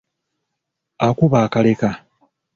Akuba 1.07 1.37
akaleka. 1.45 1.89